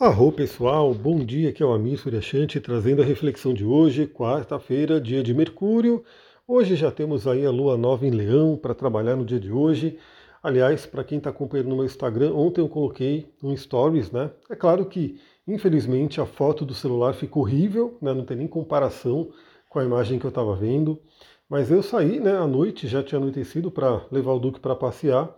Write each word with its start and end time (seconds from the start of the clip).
Arro 0.00 0.32
pessoal, 0.32 0.92
bom 0.92 1.20
dia, 1.20 1.50
aqui 1.50 1.62
é 1.62 1.66
o 1.66 1.72
Amir 1.72 1.96
Suryashanti 1.96 2.58
trazendo 2.58 3.00
a 3.00 3.04
reflexão 3.04 3.54
de 3.54 3.64
hoje, 3.64 4.08
quarta-feira, 4.08 5.00
dia 5.00 5.22
de 5.22 5.32
Mercúrio. 5.32 6.02
Hoje 6.48 6.74
já 6.74 6.90
temos 6.90 7.28
aí 7.28 7.46
a 7.46 7.50
Lua 7.52 7.76
Nova 7.76 8.04
em 8.04 8.10
Leão 8.10 8.56
para 8.56 8.74
trabalhar 8.74 9.14
no 9.14 9.24
dia 9.24 9.38
de 9.38 9.52
hoje. 9.52 9.96
Aliás, 10.42 10.84
para 10.84 11.04
quem 11.04 11.18
está 11.18 11.30
acompanhando 11.30 11.68
no 11.68 11.76
meu 11.76 11.84
Instagram, 11.84 12.34
ontem 12.34 12.60
eu 12.60 12.68
coloquei 12.68 13.32
um 13.40 13.56
stories, 13.56 14.10
né? 14.10 14.32
É 14.50 14.56
claro 14.56 14.84
que, 14.86 15.20
infelizmente, 15.46 16.20
a 16.20 16.26
foto 16.26 16.64
do 16.64 16.74
celular 16.74 17.14
ficou 17.14 17.44
horrível, 17.44 17.96
né? 18.02 18.12
Não 18.12 18.24
tem 18.24 18.36
nem 18.36 18.48
comparação 18.48 19.30
com 19.68 19.78
a 19.78 19.84
imagem 19.84 20.18
que 20.18 20.26
eu 20.26 20.30
estava 20.30 20.56
vendo. 20.56 21.00
Mas 21.48 21.70
eu 21.70 21.84
saí, 21.84 22.18
né, 22.18 22.36
à 22.36 22.48
noite, 22.48 22.88
já 22.88 23.00
tinha 23.00 23.20
anoitecido 23.20 23.70
para 23.70 24.04
levar 24.10 24.32
o 24.32 24.40
Duque 24.40 24.58
para 24.58 24.74
passear 24.74 25.32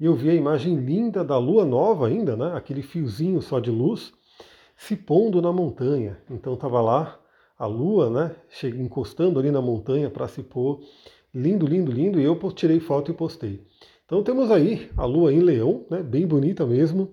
e 0.00 0.06
eu 0.06 0.14
vi 0.14 0.30
a 0.30 0.34
imagem 0.34 0.76
linda 0.76 1.22
da 1.22 1.36
lua 1.36 1.64
nova 1.66 2.08
ainda, 2.08 2.34
né? 2.34 2.52
Aquele 2.54 2.80
fiozinho 2.80 3.42
só 3.42 3.60
de 3.60 3.70
luz 3.70 4.12
se 4.74 4.96
pondo 4.96 5.42
na 5.42 5.52
montanha. 5.52 6.16
Então 6.30 6.54
estava 6.54 6.80
lá 6.80 7.20
a 7.58 7.66
lua, 7.66 8.08
né? 8.08 8.34
Encostando 8.78 9.38
ali 9.38 9.50
na 9.50 9.60
montanha 9.60 10.08
para 10.08 10.26
se 10.26 10.42
pôr. 10.42 10.80
Lindo, 11.34 11.66
lindo, 11.66 11.92
lindo. 11.92 12.18
E 12.18 12.24
eu 12.24 12.34
tirei 12.52 12.80
foto 12.80 13.10
e 13.10 13.14
postei. 13.14 13.60
Então 14.06 14.22
temos 14.22 14.50
aí 14.50 14.90
a 14.96 15.04
lua 15.04 15.34
em 15.34 15.40
leão, 15.40 15.84
né? 15.90 16.02
Bem 16.02 16.26
bonita 16.26 16.64
mesmo. 16.64 17.12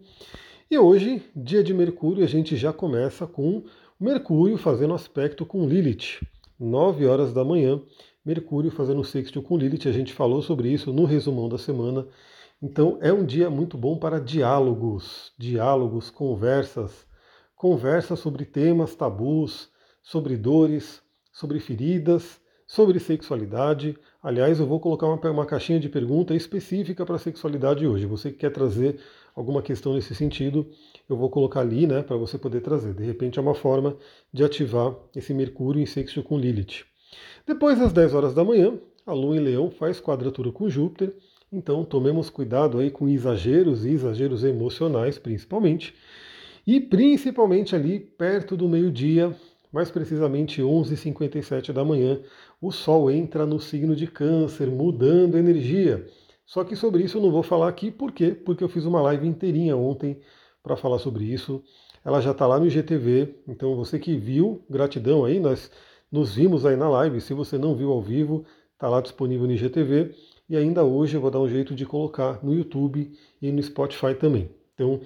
E 0.71 0.77
hoje, 0.77 1.21
dia 1.35 1.61
de 1.61 1.73
Mercúrio, 1.73 2.23
a 2.23 2.27
gente 2.27 2.55
já 2.55 2.71
começa 2.71 3.27
com 3.27 3.63
Mercúrio 3.99 4.57
fazendo 4.57 4.93
aspecto 4.93 5.45
com 5.45 5.67
Lilith. 5.67 6.25
9 6.57 7.05
horas 7.05 7.33
da 7.33 7.43
manhã, 7.43 7.81
Mercúrio 8.25 8.71
fazendo 8.71 9.03
sexto 9.03 9.41
com 9.41 9.57
Lilith. 9.57 9.87
A 9.89 9.91
gente 9.91 10.13
falou 10.13 10.41
sobre 10.41 10.69
isso 10.69 10.93
no 10.93 11.03
resumão 11.03 11.49
da 11.49 11.57
semana. 11.57 12.07
Então 12.61 12.97
é 13.01 13.13
um 13.13 13.23
dia 13.23 13.51
muito 13.51 13.77
bom 13.77 13.97
para 13.97 14.19
diálogos, 14.19 15.31
diálogos, 15.37 16.09
conversas, 16.09 17.05
conversas 17.55 18.17
sobre 18.17 18.45
temas 18.45 18.95
tabus, 18.95 19.69
sobre 20.01 20.35
dores, 20.35 21.01
sobre 21.31 21.59
feridas, 21.59 22.41
sobre 22.65 22.99
sexualidade. 22.99 23.95
Aliás, 24.23 24.59
eu 24.59 24.65
vou 24.65 24.79
colocar 24.79 25.05
uma, 25.05 25.31
uma 25.31 25.45
caixinha 25.45 25.79
de 25.79 25.87
pergunta 25.87 26.33
específica 26.33 27.05
para 27.05 27.19
sexualidade 27.19 27.85
hoje. 27.85 28.07
Você 28.07 28.31
que 28.31 28.37
quer 28.37 28.51
trazer 28.51 28.99
alguma 29.35 29.61
questão 29.61 29.93
nesse 29.93 30.15
sentido, 30.15 30.67
eu 31.07 31.15
vou 31.15 31.29
colocar 31.29 31.59
ali, 31.59 31.85
né, 31.85 32.01
para 32.01 32.17
você 32.17 32.39
poder 32.39 32.61
trazer. 32.61 32.95
De 32.95 33.03
repente 33.03 33.37
é 33.37 33.41
uma 33.41 33.53
forma 33.53 33.95
de 34.33 34.43
ativar 34.43 34.95
esse 35.15 35.31
Mercúrio 35.31 35.79
em 35.79 35.85
sexto 35.85 36.23
com 36.23 36.39
Lilith. 36.39 36.85
Depois 37.45 37.77
das 37.77 37.93
10 37.93 38.15
horas 38.15 38.33
da 38.33 38.43
manhã, 38.43 38.79
a 39.05 39.13
Lua 39.13 39.37
em 39.37 39.39
Leão 39.39 39.69
faz 39.69 40.01
quadratura 40.01 40.51
com 40.51 40.67
Júpiter 40.67 41.15
então 41.51 41.85
tomemos 41.85 42.29
cuidado 42.29 42.79
aí 42.79 42.91
com 42.91 43.07
exageros 43.07 43.85
e 43.85 43.91
exageros 43.91 44.43
emocionais, 44.43 45.17
principalmente. 45.17 45.93
E 46.65 46.81
principalmente 46.81 47.75
ali 47.75 47.99
perto 47.99 48.57
do 48.57 48.67
meio-dia, 48.67 49.33
mais 49.71 49.89
precisamente 49.89 50.61
11h57 50.61 51.71
da 51.71 51.85
manhã, 51.85 52.19
o 52.61 52.71
Sol 52.71 53.09
entra 53.09 53.45
no 53.45 53.59
signo 53.59 53.95
de 53.95 54.07
Câncer, 54.07 54.67
mudando 54.67 55.37
energia. 55.37 56.05
Só 56.45 56.63
que 56.63 56.75
sobre 56.75 57.03
isso 57.03 57.17
eu 57.17 57.21
não 57.21 57.31
vou 57.31 57.43
falar 57.43 57.67
aqui, 57.67 57.91
por 57.91 58.11
quê? 58.11 58.31
Porque 58.31 58.63
eu 58.63 58.69
fiz 58.69 58.85
uma 58.85 59.01
live 59.01 59.27
inteirinha 59.27 59.75
ontem 59.75 60.19
para 60.63 60.75
falar 60.75 60.99
sobre 60.99 61.25
isso. 61.25 61.63
Ela 62.03 62.21
já 62.21 62.31
está 62.31 62.47
lá 62.47 62.59
no 62.59 62.67
IGTV, 62.67 63.35
então 63.47 63.75
você 63.75 63.99
que 63.99 64.17
viu, 64.17 64.63
gratidão 64.69 65.25
aí, 65.25 65.39
nós 65.39 65.69
nos 66.11 66.35
vimos 66.35 66.65
aí 66.65 66.75
na 66.75 66.89
live. 66.89 67.19
Se 67.19 67.33
você 67.33 67.57
não 67.57 67.75
viu 67.75 67.91
ao 67.91 68.01
vivo, 68.01 68.45
está 68.73 68.87
lá 68.87 69.01
disponível 69.01 69.45
no 69.45 69.53
IGTV. 69.53 70.15
E 70.49 70.55
ainda 70.55 70.83
hoje 70.83 71.15
eu 71.17 71.21
vou 71.21 71.29
dar 71.29 71.41
um 71.41 71.47
jeito 71.49 71.75
de 71.75 71.85
colocar 71.85 72.43
no 72.43 72.53
YouTube 72.53 73.11
e 73.41 73.51
no 73.51 73.61
Spotify 73.61 74.15
também. 74.15 74.49
Então, 74.73 75.01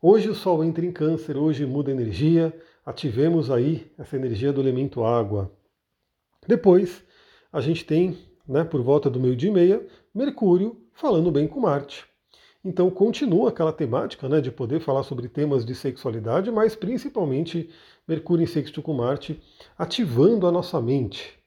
hoje 0.00 0.28
o 0.28 0.34
Sol 0.34 0.62
entra 0.62 0.86
em 0.86 0.92
câncer, 0.92 1.36
hoje 1.36 1.66
muda 1.66 1.90
a 1.90 1.94
energia, 1.94 2.56
ativemos 2.86 3.50
aí 3.50 3.90
essa 3.98 4.14
energia 4.14 4.52
do 4.52 4.60
elemento 4.60 5.02
água. 5.02 5.50
Depois, 6.46 7.02
a 7.52 7.60
gente 7.60 7.84
tem, 7.84 8.16
né, 8.46 8.62
por 8.62 8.82
volta 8.82 9.10
do 9.10 9.18
meio 9.18 9.34
dia 9.34 9.50
e 9.50 9.52
meia, 9.52 9.86
Mercúrio 10.14 10.76
falando 10.92 11.30
bem 11.32 11.48
com 11.48 11.60
Marte. 11.60 12.04
Então 12.64 12.88
continua 12.90 13.50
aquela 13.50 13.72
temática 13.72 14.28
né, 14.28 14.40
de 14.40 14.50
poder 14.50 14.80
falar 14.80 15.02
sobre 15.02 15.28
temas 15.28 15.66
de 15.66 15.74
sexualidade, 15.74 16.50
mas 16.50 16.74
principalmente 16.74 17.68
Mercúrio 18.06 18.44
em 18.44 18.46
sexto 18.46 18.80
com 18.80 18.94
Marte, 18.94 19.40
ativando 19.76 20.46
a 20.46 20.52
nossa 20.52 20.80
mente, 20.80 21.38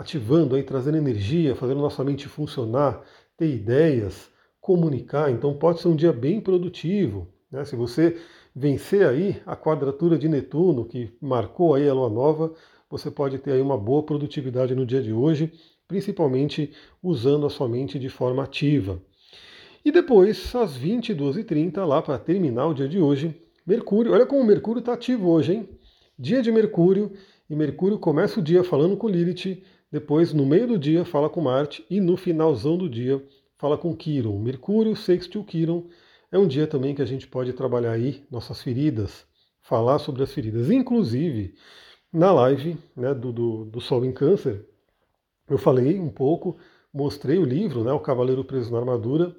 ativando 0.00 0.56
aí, 0.56 0.62
trazendo 0.62 0.96
energia, 0.96 1.54
fazendo 1.54 1.82
nossa 1.82 2.02
mente 2.02 2.26
funcionar, 2.26 3.02
ter 3.36 3.54
ideias, 3.54 4.30
comunicar. 4.58 5.30
Então 5.30 5.52
pode 5.52 5.80
ser 5.80 5.88
um 5.88 5.94
dia 5.94 6.10
bem 6.10 6.40
produtivo. 6.40 7.28
Né? 7.52 7.66
Se 7.66 7.76
você 7.76 8.16
vencer 8.56 9.06
aí 9.06 9.42
a 9.44 9.54
quadratura 9.54 10.16
de 10.16 10.26
Netuno, 10.26 10.86
que 10.86 11.12
marcou 11.20 11.74
aí 11.74 11.86
a 11.86 11.92
lua 11.92 12.08
nova, 12.08 12.54
você 12.88 13.10
pode 13.10 13.38
ter 13.38 13.52
aí 13.52 13.60
uma 13.60 13.76
boa 13.76 14.02
produtividade 14.02 14.74
no 14.74 14.86
dia 14.86 15.02
de 15.02 15.12
hoje, 15.12 15.52
principalmente 15.86 16.72
usando 17.02 17.44
a 17.44 17.50
sua 17.50 17.68
mente 17.68 17.98
de 17.98 18.08
forma 18.08 18.42
ativa. 18.42 19.02
E 19.84 19.92
depois, 19.92 20.54
às 20.54 20.78
22h30, 20.78 21.84
lá 21.84 22.00
para 22.00 22.18
terminar 22.18 22.68
o 22.68 22.74
dia 22.74 22.88
de 22.88 22.98
hoje, 22.98 23.38
Mercúrio, 23.66 24.12
olha 24.12 24.24
como 24.24 24.40
o 24.40 24.46
Mercúrio 24.46 24.80
está 24.80 24.94
ativo 24.94 25.28
hoje, 25.28 25.52
hein? 25.52 25.68
Dia 26.18 26.42
de 26.42 26.50
Mercúrio, 26.50 27.12
e 27.50 27.56
Mercúrio 27.56 27.98
começa 27.98 28.38
o 28.38 28.42
dia 28.42 28.62
falando 28.62 28.96
com 28.96 29.08
Lilith, 29.08 29.60
depois, 29.90 30.32
no 30.32 30.46
meio 30.46 30.68
do 30.68 30.78
dia, 30.78 31.04
fala 31.04 31.28
com 31.28 31.40
Marte 31.40 31.84
e 31.90 32.00
no 32.00 32.16
finalzão 32.16 32.78
do 32.78 32.88
dia 32.88 33.20
fala 33.58 33.76
com 33.76 33.94
Quiron. 33.94 34.38
Mercúrio, 34.38 34.94
sextil 34.94 35.42
Quiron 35.42 35.88
é 36.30 36.38
um 36.38 36.46
dia 36.46 36.68
também 36.68 36.94
que 36.94 37.02
a 37.02 37.04
gente 37.04 37.26
pode 37.26 37.52
trabalhar 37.52 37.90
aí 37.90 38.24
nossas 38.30 38.62
feridas, 38.62 39.26
falar 39.60 39.98
sobre 39.98 40.22
as 40.22 40.32
feridas. 40.32 40.70
Inclusive, 40.70 41.56
na 42.12 42.30
live 42.32 42.78
né, 42.96 43.12
do, 43.12 43.32
do, 43.32 43.64
do 43.64 43.80
Sol 43.80 44.04
em 44.04 44.12
Câncer, 44.12 44.64
eu 45.48 45.58
falei 45.58 45.98
um 45.98 46.08
pouco, 46.08 46.56
mostrei 46.94 47.36
o 47.36 47.44
livro, 47.44 47.82
né, 47.82 47.92
O 47.92 47.98
Cavaleiro 47.98 48.44
Preso 48.44 48.70
na 48.70 48.78
Armadura, 48.78 49.34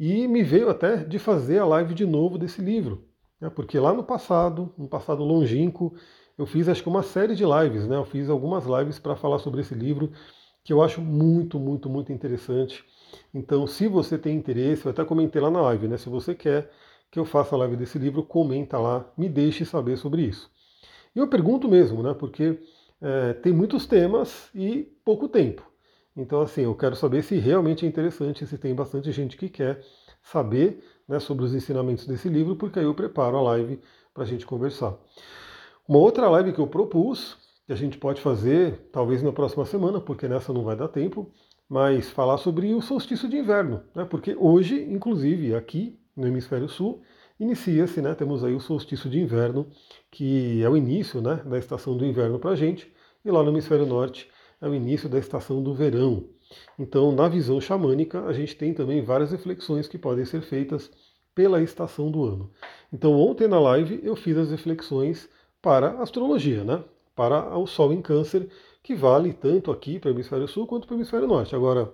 e 0.00 0.26
me 0.26 0.42
veio 0.42 0.68
até 0.68 0.96
de 0.96 1.18
fazer 1.20 1.58
a 1.58 1.64
live 1.64 1.94
de 1.94 2.04
novo 2.04 2.36
desse 2.36 2.60
livro. 2.60 3.04
Né, 3.40 3.48
porque 3.48 3.78
lá 3.78 3.92
no 3.92 4.02
passado, 4.02 4.74
no 4.76 4.88
passado 4.88 5.22
longínquo, 5.22 5.94
eu 6.38 6.46
fiz 6.46 6.68
acho 6.68 6.82
que 6.82 6.88
uma 6.88 7.02
série 7.02 7.34
de 7.34 7.44
lives, 7.44 7.86
né? 7.86 7.96
Eu 7.96 8.04
fiz 8.04 8.28
algumas 8.30 8.64
lives 8.66 8.98
para 8.98 9.16
falar 9.16 9.38
sobre 9.38 9.60
esse 9.60 9.74
livro 9.74 10.12
que 10.64 10.72
eu 10.72 10.82
acho 10.82 11.00
muito, 11.00 11.58
muito, 11.58 11.88
muito 11.88 12.12
interessante. 12.12 12.84
Então, 13.34 13.66
se 13.66 13.88
você 13.88 14.16
tem 14.18 14.36
interesse, 14.36 14.86
eu 14.86 14.92
até 14.92 15.04
comentei 15.04 15.40
lá 15.40 15.50
na 15.50 15.60
live, 15.60 15.88
né? 15.88 15.96
Se 15.96 16.08
você 16.08 16.34
quer 16.34 16.70
que 17.10 17.18
eu 17.18 17.24
faça 17.24 17.54
a 17.54 17.58
live 17.58 17.76
desse 17.76 17.98
livro, 17.98 18.22
comenta 18.22 18.78
lá, 18.78 19.10
me 19.16 19.28
deixe 19.28 19.64
saber 19.64 19.96
sobre 19.96 20.22
isso. 20.22 20.50
E 21.14 21.18
eu 21.18 21.28
pergunto 21.28 21.68
mesmo, 21.68 22.02
né? 22.02 22.14
Porque 22.14 22.58
é, 23.00 23.34
tem 23.34 23.52
muitos 23.52 23.86
temas 23.86 24.48
e 24.54 24.84
pouco 25.04 25.28
tempo. 25.28 25.62
Então, 26.16 26.40
assim, 26.40 26.62
eu 26.62 26.74
quero 26.74 26.94
saber 26.94 27.22
se 27.22 27.36
realmente 27.36 27.84
é 27.84 27.88
interessante, 27.88 28.46
se 28.46 28.58
tem 28.58 28.74
bastante 28.74 29.10
gente 29.12 29.36
que 29.36 29.48
quer 29.48 29.82
saber 30.22 30.82
né, 31.08 31.18
sobre 31.18 31.44
os 31.44 31.54
ensinamentos 31.54 32.06
desse 32.06 32.28
livro, 32.28 32.56
porque 32.56 32.78
aí 32.78 32.84
eu 32.84 32.94
preparo 32.94 33.36
a 33.36 33.42
live 33.42 33.80
para 34.14 34.22
a 34.24 34.26
gente 34.26 34.46
conversar. 34.46 34.96
Uma 35.88 35.98
outra 35.98 36.28
live 36.28 36.52
que 36.52 36.60
eu 36.60 36.66
propus, 36.66 37.36
que 37.66 37.72
a 37.72 37.76
gente 37.76 37.98
pode 37.98 38.20
fazer 38.20 38.88
talvez 38.92 39.20
na 39.20 39.32
próxima 39.32 39.64
semana, 39.66 40.00
porque 40.00 40.28
nessa 40.28 40.52
não 40.52 40.62
vai 40.62 40.76
dar 40.76 40.86
tempo, 40.86 41.30
mas 41.68 42.08
falar 42.08 42.38
sobre 42.38 42.72
o 42.72 42.80
solstício 42.80 43.28
de 43.28 43.36
inverno, 43.36 43.82
né? 43.94 44.04
porque 44.04 44.36
hoje, 44.38 44.80
inclusive, 44.80 45.54
aqui 45.54 45.98
no 46.16 46.26
hemisfério 46.26 46.68
sul, 46.68 47.02
inicia-se, 47.38 48.00
né? 48.00 48.14
temos 48.14 48.44
aí 48.44 48.54
o 48.54 48.60
solstício 48.60 49.10
de 49.10 49.18
inverno, 49.18 49.66
que 50.10 50.62
é 50.62 50.68
o 50.68 50.76
início 50.76 51.20
né, 51.20 51.42
da 51.44 51.58
estação 51.58 51.96
do 51.96 52.06
inverno 52.06 52.38
para 52.38 52.50
a 52.50 52.56
gente, 52.56 52.92
e 53.24 53.30
lá 53.30 53.42
no 53.42 53.50
hemisfério 53.50 53.84
norte 53.84 54.30
é 54.60 54.68
o 54.68 54.74
início 54.74 55.08
da 55.08 55.18
estação 55.18 55.60
do 55.62 55.74
verão. 55.74 56.28
Então, 56.78 57.10
na 57.10 57.28
visão 57.28 57.60
xamânica, 57.60 58.24
a 58.24 58.32
gente 58.32 58.54
tem 58.54 58.72
também 58.72 59.02
várias 59.02 59.32
reflexões 59.32 59.88
que 59.88 59.98
podem 59.98 60.24
ser 60.24 60.42
feitas 60.42 60.90
pela 61.34 61.62
estação 61.62 62.10
do 62.10 62.24
ano. 62.24 62.52
Então, 62.92 63.12
ontem 63.14 63.48
na 63.48 63.58
live 63.58 64.00
eu 64.04 64.14
fiz 64.14 64.36
as 64.36 64.50
reflexões 64.50 65.28
para 65.62 65.92
a 65.92 66.02
astrologia, 66.02 66.64
né? 66.64 66.84
para 67.14 67.56
o 67.56 67.66
Sol 67.66 67.92
em 67.92 68.02
Câncer, 68.02 68.48
que 68.82 68.94
vale 68.94 69.32
tanto 69.32 69.70
aqui 69.70 69.98
para 69.98 70.10
o 70.10 70.12
hemisfério 70.12 70.48
sul 70.48 70.66
quanto 70.66 70.86
para 70.86 70.94
o 70.94 70.98
hemisfério 70.98 71.26
norte. 71.26 71.54
Agora, 71.54 71.92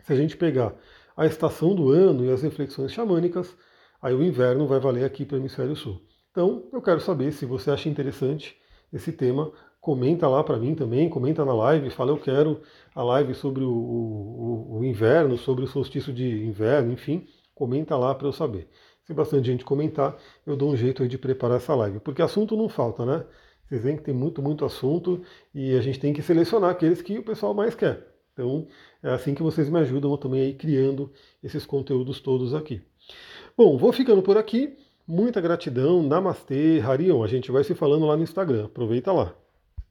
se 0.00 0.12
a 0.12 0.16
gente 0.16 0.36
pegar 0.36 0.74
a 1.16 1.26
estação 1.26 1.74
do 1.74 1.90
ano 1.90 2.24
e 2.24 2.30
as 2.30 2.42
reflexões 2.42 2.92
xamânicas, 2.92 3.56
aí 4.00 4.14
o 4.14 4.22
inverno 4.22 4.66
vai 4.66 4.80
valer 4.80 5.04
aqui 5.04 5.24
para 5.24 5.36
o 5.36 5.38
hemisfério 5.38 5.76
sul. 5.76 6.00
Então, 6.30 6.68
eu 6.72 6.80
quero 6.80 7.00
saber 7.00 7.32
se 7.32 7.44
você 7.44 7.70
acha 7.70 7.88
interessante 7.88 8.56
esse 8.92 9.12
tema. 9.12 9.52
Comenta 9.80 10.28
lá 10.28 10.42
para 10.44 10.58
mim 10.58 10.74
também, 10.74 11.08
comenta 11.08 11.44
na 11.44 11.54
live, 11.54 11.90
fala 11.90 12.10
eu 12.10 12.18
quero 12.18 12.60
a 12.94 13.02
live 13.02 13.34
sobre 13.34 13.64
o, 13.64 13.70
o, 13.70 14.78
o 14.78 14.84
inverno, 14.84 15.38
sobre 15.38 15.64
o 15.64 15.66
solstício 15.66 16.12
de 16.12 16.44
inverno, 16.44 16.92
enfim, 16.92 17.26
comenta 17.54 17.96
lá 17.96 18.14
para 18.14 18.28
eu 18.28 18.32
saber 18.32 18.68
se 19.10 19.14
bastante 19.14 19.46
gente 19.46 19.64
comentar, 19.64 20.16
eu 20.46 20.56
dou 20.56 20.70
um 20.70 20.76
jeito 20.76 21.06
de 21.08 21.18
preparar 21.18 21.56
essa 21.56 21.74
live. 21.74 21.98
Porque 22.00 22.22
assunto 22.22 22.56
não 22.56 22.68
falta, 22.68 23.04
né? 23.04 23.24
Vocês 23.66 23.82
veem 23.82 23.96
que 23.96 24.04
tem 24.04 24.14
muito, 24.14 24.40
muito 24.40 24.64
assunto 24.64 25.22
e 25.54 25.76
a 25.76 25.80
gente 25.80 25.98
tem 25.98 26.12
que 26.12 26.22
selecionar 26.22 26.70
aqueles 26.70 27.02
que 27.02 27.18
o 27.18 27.22
pessoal 27.22 27.52
mais 27.52 27.74
quer. 27.74 28.06
Então, 28.32 28.68
é 29.02 29.10
assim 29.10 29.34
que 29.34 29.42
vocês 29.42 29.68
me 29.68 29.78
ajudam 29.80 30.16
também 30.16 30.42
aí 30.42 30.54
criando 30.54 31.12
esses 31.42 31.66
conteúdos 31.66 32.20
todos 32.20 32.54
aqui. 32.54 32.82
Bom, 33.56 33.76
vou 33.76 33.92
ficando 33.92 34.22
por 34.22 34.38
aqui. 34.38 34.76
Muita 35.06 35.40
gratidão, 35.40 36.02
Namastê, 36.02 36.80
Harion. 36.80 37.24
A 37.24 37.26
gente 37.26 37.50
vai 37.50 37.64
se 37.64 37.74
falando 37.74 38.06
lá 38.06 38.16
no 38.16 38.22
Instagram. 38.22 38.66
Aproveita 38.66 39.12
lá. 39.12 39.34